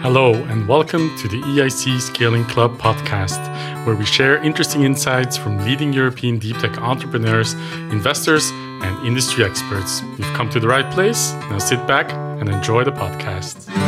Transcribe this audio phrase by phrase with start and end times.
[0.00, 3.44] Hello, and welcome to the EIC Scaling Club podcast,
[3.84, 7.54] where we share interesting insights from leading European deep tech entrepreneurs,
[7.90, 10.02] investors, and industry experts.
[10.16, 11.32] You've come to the right place.
[11.50, 13.87] Now sit back and enjoy the podcast.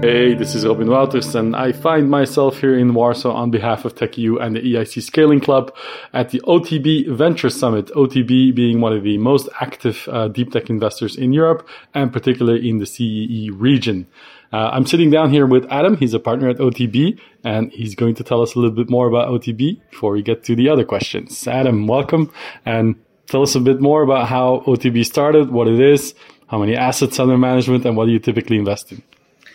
[0.00, 3.96] Hey, this is Robin Wouters, and I find myself here in Warsaw on behalf of
[3.96, 5.74] TechEU and the EIC Scaling Club
[6.12, 7.86] at the OTB Venture Summit.
[7.96, 12.70] OTB being one of the most active uh, deep tech investors in Europe, and particularly
[12.70, 14.06] in the CEE region.
[14.52, 15.96] Uh, I'm sitting down here with Adam.
[15.96, 19.08] He's a partner at OTB, and he's going to tell us a little bit more
[19.08, 21.48] about OTB before we get to the other questions.
[21.48, 22.32] Adam, welcome,
[22.64, 22.94] and
[23.26, 26.14] tell us a bit more about how OTB started, what it is,
[26.46, 29.02] how many assets under management, and what do you typically invest in.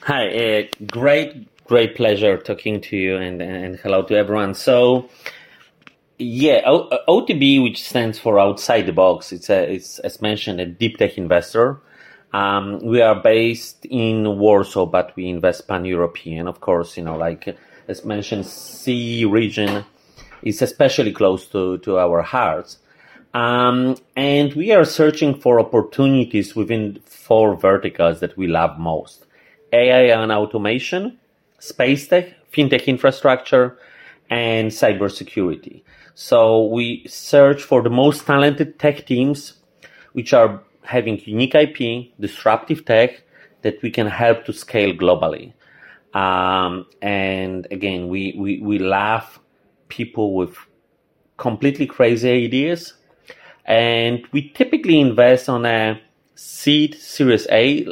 [0.06, 4.54] Hi, uh, great, great pleasure talking to you, and, and hello to everyone.
[4.54, 5.08] So,
[6.18, 10.66] yeah, o- OTB, which stands for outside the box, it's a, it's as mentioned a
[10.66, 11.80] deep tech investor.
[12.34, 16.98] Um, we are based in Warsaw, but we invest pan European, of course.
[16.98, 17.56] You know, like
[17.88, 19.86] as mentioned, CE region
[20.42, 22.78] is especially close to to our hearts.
[23.34, 29.28] Um, and we are searching for opportunities within four verticals that we love most.
[29.74, 31.20] AI and automation,
[31.60, 33.78] space tech, fintech infrastructure,
[34.30, 35.84] and cybersecurity.
[36.16, 39.54] So we search for the most talented tech teams,
[40.14, 43.24] which are having unique IP, disruptive tech
[43.64, 45.54] that we can help to scale globally.
[46.14, 49.40] Um, and again, we, we, we love
[49.88, 50.56] people with
[51.38, 52.94] completely crazy ideas.
[53.66, 56.00] And we typically invest on a
[56.36, 57.88] seed series A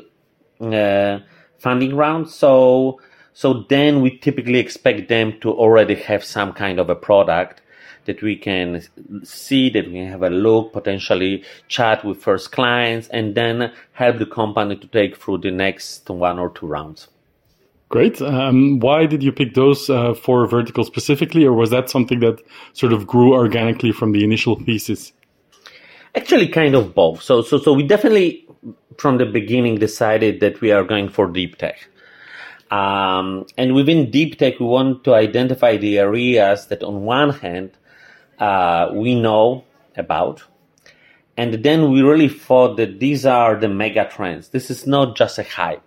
[0.59, 1.19] uh,
[1.61, 2.29] funding round.
[2.29, 2.99] So,
[3.33, 7.61] so then we typically expect them to already have some kind of a product
[8.05, 8.81] that we can
[9.23, 14.25] see, that we have a look, potentially chat with first clients, and then help the
[14.25, 17.07] company to take through the next one or two rounds.
[17.89, 18.21] Great.
[18.21, 22.41] Um, why did you pick those uh, four verticals specifically, or was that something that
[22.73, 25.11] sort of grew organically from the initial thesis?
[26.15, 27.21] Actually, kind of both.
[27.21, 28.47] So, so, so we definitely
[28.97, 31.87] from the beginning decided that we are going for deep tech.
[32.69, 37.71] Um, and within deep tech, we want to identify the areas that, on one hand,
[38.39, 39.65] uh, we know
[39.97, 40.43] about,
[41.35, 44.49] and then we really thought that these are the mega trends.
[44.49, 45.83] This is not just a hype.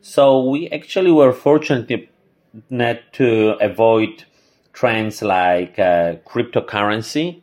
[0.00, 2.08] So we actually were fortunate
[2.70, 4.24] not to avoid
[4.72, 7.42] trends like uh, cryptocurrency,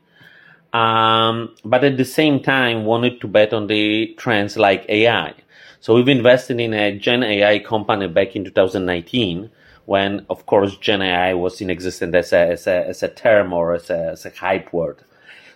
[0.74, 5.36] um, but at the same time wanted to bet on the trends like AI.
[5.80, 9.52] So we've invested in a Gen AI company back in 2019
[9.86, 13.54] when, of course, Gen AI was in existence as a, as a, as a term
[13.54, 15.04] or as a, as a hype word.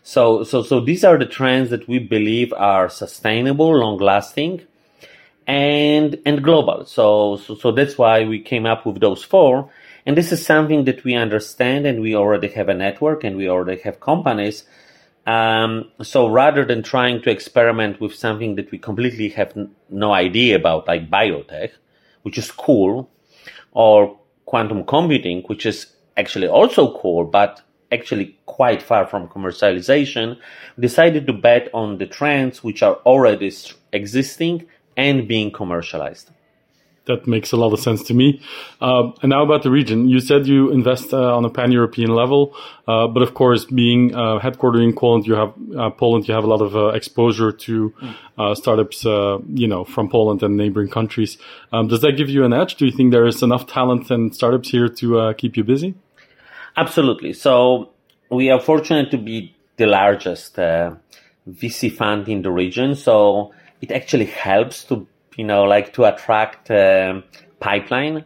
[0.03, 4.61] So, so, so these are the trends that we believe are sustainable, long lasting,
[5.47, 6.85] and, and global.
[6.85, 9.71] So, so, so that's why we came up with those four.
[10.05, 13.49] And this is something that we understand and we already have a network and we
[13.49, 14.63] already have companies
[15.27, 20.13] um, so rather than trying to experiment with something that we completely have n- no
[20.13, 21.71] idea about, like biotech,
[22.21, 23.09] which is cool,
[23.73, 27.61] or quantum computing, which is actually also cool, but
[27.91, 30.37] actually quite far from commercialization,
[30.79, 33.51] decided to bet on the trends which are already
[33.91, 36.31] existing and being commercialized
[37.07, 38.41] that makes a lot of sense to me.
[38.79, 42.55] Uh, and now about the region, you said you invest uh, on a pan-European level,
[42.87, 46.43] uh, but of course, being uh, headquartered in Poland, you have uh, Poland, you have
[46.43, 47.93] a lot of uh, exposure to
[48.53, 51.37] startups, you know, from Poland and neighboring countries.
[51.73, 52.75] Um, does that give you an edge?
[52.75, 55.95] Do you think there is enough talent and startups here to keep you busy?
[56.75, 57.33] Absolutely.
[57.33, 57.89] So
[58.29, 62.95] we are fortunate to be the largest VC fund in the region.
[62.95, 65.07] So it actually helps to
[65.37, 67.23] you know, like to attract um,
[67.59, 68.25] pipeline.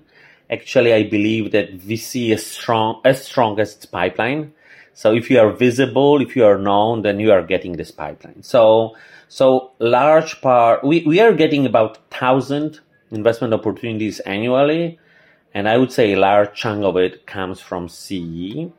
[0.50, 4.54] Actually, I believe that VC is strong, as strong as its pipeline.
[4.94, 8.44] So if you are visible, if you are known, then you are getting this pipeline.
[8.44, 8.96] So,
[9.30, 12.80] so large part, we, we are getting about thousand
[13.12, 15.00] investment opportunities annually.
[15.54, 18.72] And I would say a large chunk of it comes from CE.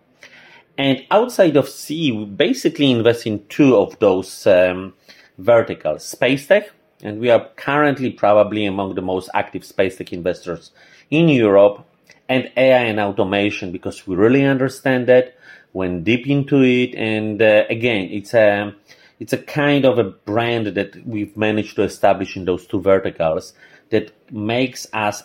[0.78, 4.94] And outside of CE, we basically invest in two of those um,
[5.38, 6.70] verticals, space tech
[7.02, 10.70] and we are currently probably among the most active space tech investors
[11.10, 11.84] in Europe
[12.28, 15.34] and AI and automation because we really understand that,
[15.72, 18.74] went deep into it, and uh, again, it's a
[19.20, 23.52] it's a kind of a brand that we've managed to establish in those two verticals
[23.90, 25.22] that makes us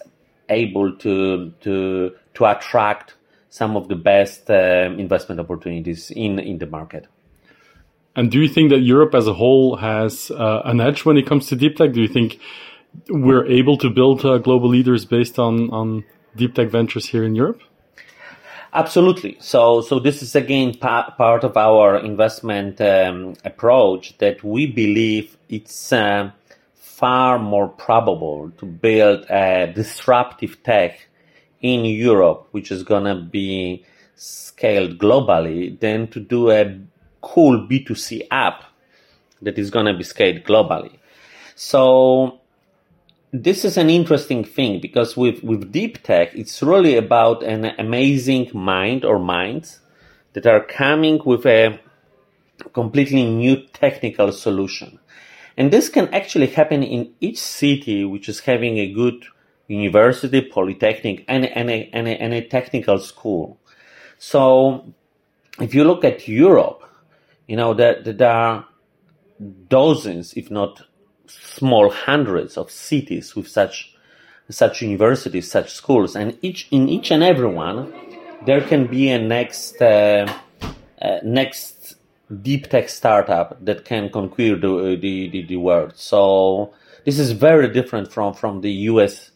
[0.49, 3.15] able to to to attract
[3.49, 7.07] some of the best uh, investment opportunities in in the market.
[8.17, 11.27] And do you think that Europe as a whole has uh, an edge when it
[11.27, 11.93] comes to deep tech?
[11.93, 12.39] Do you think
[13.09, 16.03] we're able to build uh, global leaders based on on
[16.35, 17.61] deep tech ventures here in Europe?
[18.73, 19.37] Absolutely.
[19.39, 25.37] So, so this is again pa- part of our investment um, approach that we believe
[25.47, 26.31] it's uh,
[26.73, 31.07] far more probable to build a disruptive tech
[31.61, 33.85] in Europe, which is going to be
[34.15, 36.79] scaled globally, than to do a
[37.27, 38.63] cool B2C app
[39.41, 40.97] that is going to be scaled globally.
[41.55, 42.39] So
[43.31, 48.51] this is an interesting thing because with, with deep tech, it's really about an amazing
[48.53, 49.79] mind or minds
[50.33, 51.79] that are coming with a
[52.73, 54.99] completely new technical solution.
[55.57, 59.25] And this can actually happen in each city which is having a good
[59.67, 63.59] university, polytechnic, and, and, a, and, a, and a technical school.
[64.17, 64.93] So
[65.59, 66.83] if you look at Europe,
[67.47, 68.65] you know, that there, there are
[69.69, 70.83] dozens, if not
[71.27, 73.93] small hundreds of cities with such
[74.49, 77.93] such universities, such schools, and each in each and every one,
[78.45, 80.31] there can be a next uh,
[81.01, 81.95] uh, next
[82.41, 85.93] deep tech startup that can conquer the, the, the, the world.
[85.95, 86.73] So
[87.05, 89.31] this is very different from from the U.S.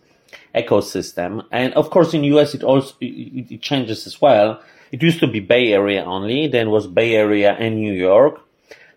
[0.56, 2.54] ecosystem, and of course in U.S.
[2.54, 4.62] it also it, it changes as well.
[4.92, 8.42] It used to be Bay Area only, then was Bay Area and New York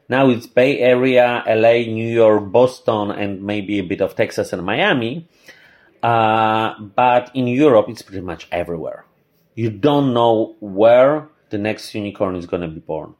[0.08, 4.62] now it's Bay Area, LA, New York, Boston, and maybe a bit of Texas and
[4.64, 5.26] Miami.
[6.02, 9.06] Uh, but in Europe, it's pretty much everywhere.
[9.54, 13.14] You don't know where the next unicorn is going to be born.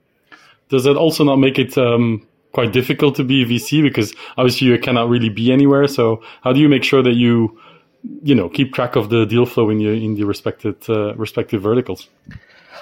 [0.69, 4.67] Does that also not make it um, quite difficult to be a VC because obviously
[4.67, 5.89] you cannot really be anywhere?
[5.89, 7.59] So how do you make sure that you,
[8.23, 11.63] you know, keep track of the deal flow in your in the respective uh, respective
[11.63, 12.09] verticals?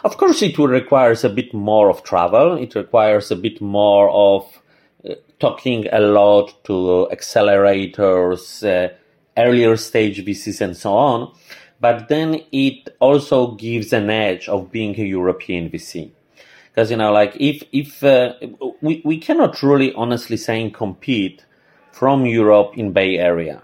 [0.05, 2.57] Of course, it requires a bit more of travel.
[2.57, 4.63] It requires a bit more of
[5.09, 8.93] uh, talking a lot to accelerators, uh,
[9.37, 11.35] earlier stage VCs, and so on.
[11.81, 16.11] But then it also gives an edge of being a European VC.
[16.71, 18.35] Because, you know, like if, if, uh,
[18.81, 21.45] we, we cannot really honestly saying compete
[21.91, 23.63] from Europe in Bay Area.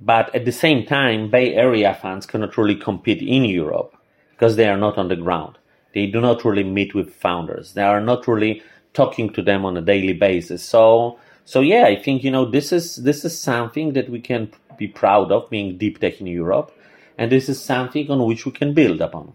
[0.00, 3.95] But at the same time, Bay Area funds cannot really compete in Europe
[4.36, 5.58] because they are not on the ground.
[5.94, 7.72] They do not really meet with founders.
[7.72, 8.62] They are not really
[8.92, 10.62] talking to them on a daily basis.
[10.62, 14.50] So, so yeah, I think you know this is this is something that we can
[14.78, 16.70] be proud of being deep tech in Europe,
[17.16, 19.32] and this is something on which we can build upon.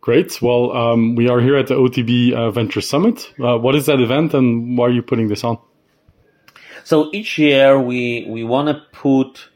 [0.00, 0.40] Great.
[0.40, 3.32] Well, um, we are here at the OTB uh, Venture Summit.
[3.38, 5.58] Uh, what is that event, and why are you putting this on?
[6.84, 9.50] So each year we we want to put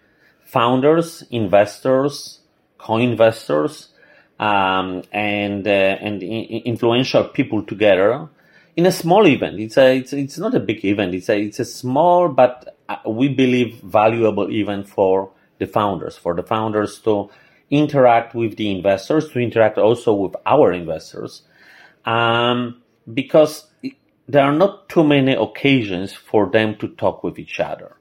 [0.45, 2.41] founders, investors,
[2.79, 3.89] co-investors,
[4.39, 8.29] um, and uh, and influential people together
[8.77, 9.59] in a small event.
[9.59, 11.15] It's a it's it's not a big event.
[11.15, 16.35] It's a it's a small but uh, we believe valuable event for the founders for
[16.35, 17.31] the founders to
[17.71, 21.43] interact with the investors to interact also with our investors
[22.05, 22.81] um,
[23.13, 23.67] because
[24.29, 27.97] there are not too many occasions for them to talk with each other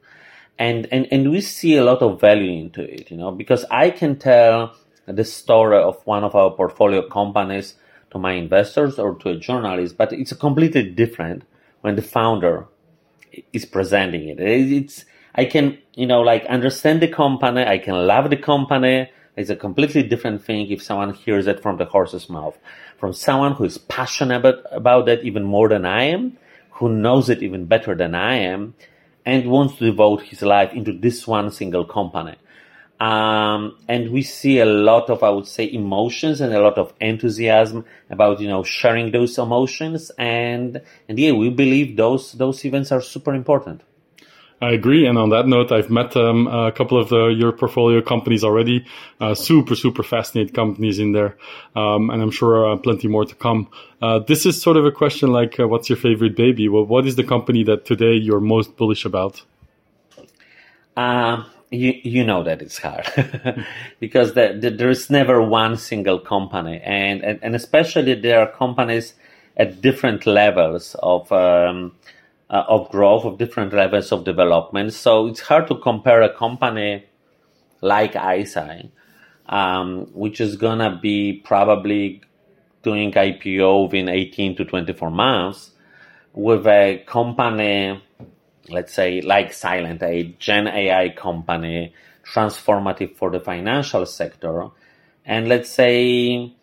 [0.59, 3.89] and and and we see a lot of value into it you know because i
[3.89, 4.75] can tell
[5.07, 7.75] the story of one of our portfolio companies
[8.12, 11.44] to my investors or to a journalist, but it's completely different
[11.81, 12.68] when the founder
[13.54, 14.40] is presenting it.
[14.40, 15.06] It's
[15.36, 19.12] I can you know like understand the company, I can love the company.
[19.35, 22.57] It's a completely different thing if someone hears it from the horse's mouth,
[22.97, 26.38] from someone who is passionate about, about that even more than I am,
[26.71, 28.76] who knows it even better than I am,
[29.26, 32.35] and wants to devote his life into this one single company.
[32.99, 36.94] Um, and we see a lot of, I would say, emotions and a lot of
[37.02, 40.11] enthusiasm about, you know, sharing those emotions.
[40.18, 43.81] And, and yeah, we believe those, those events are super important.
[44.61, 45.06] I agree.
[45.06, 48.85] And on that note, I've met um, a couple of the, your portfolio companies already.
[49.19, 51.37] Uh, super, super fascinating companies in there.
[51.75, 53.68] Um, and I'm sure uh, plenty more to come.
[54.02, 56.69] Uh, this is sort of a question like, uh, what's your favorite baby?
[56.69, 59.44] Well, what is the company that today you're most bullish about?
[60.95, 63.06] Um, you you know that it's hard
[64.00, 68.52] because the, the, there is never one single company, and, and, and especially there are
[68.52, 69.14] companies
[69.57, 71.94] at different levels of um,
[72.50, 74.94] uh, of growth, of different levels of development.
[74.94, 77.06] So it's hard to compare a company
[77.81, 78.90] like ICEYE,
[79.48, 82.22] um, which is gonna be probably
[82.84, 85.72] doing IPO within 18 to 24 months,
[86.34, 88.02] with a company
[88.69, 91.94] let's say, like Silent, a Gen AI company,
[92.26, 94.69] transformative for the financial sector.
[95.26, 96.54] And let's say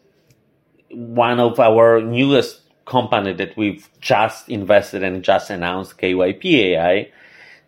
[0.90, 7.10] one of our newest company that we've just invested and just announced, KYP AI,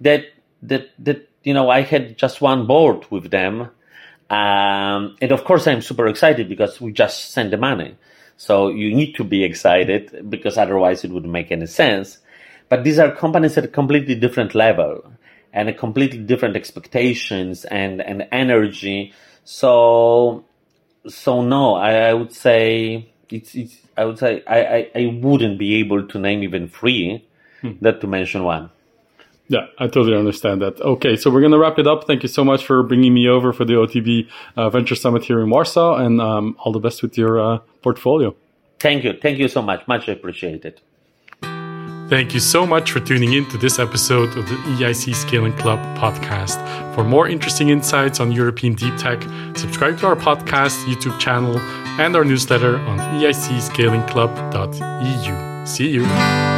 [0.01, 0.25] that,
[0.63, 3.71] that, that you know, I had just one board with them.
[4.31, 7.97] Um, and of course, I'm super excited because we just sent the money.
[8.37, 12.19] So you need to be excited because otherwise it wouldn't make any sense.
[12.69, 15.13] But these are companies at a completely different level
[15.53, 19.13] and a completely different expectations and, and energy.
[19.45, 20.45] So,
[21.07, 25.59] so no, I, I would say it's, it's, I would say I, I, I wouldn't
[25.59, 27.27] be able to name even three,
[27.61, 27.73] hmm.
[27.81, 28.71] not to mention one.
[29.49, 30.81] Yeah, I totally understand that.
[30.81, 32.07] Okay, so we're going to wrap it up.
[32.07, 35.41] Thank you so much for bringing me over for the OTB uh, Venture Summit here
[35.41, 38.35] in Warsaw, and um, all the best with your uh, portfolio.
[38.81, 39.13] Thank you.
[39.21, 39.87] Thank you so much.
[39.87, 40.81] Much appreciated.
[42.15, 45.81] Thank you so much for tuning in to this episode of the EIC Scaling Club
[45.99, 46.63] podcast.
[46.95, 49.21] For more interesting insights on European deep tech,
[49.57, 51.59] subscribe to our podcast, YouTube channel,
[51.99, 55.67] and our newsletter on eicscalingclub.eu.
[55.67, 56.54] See you.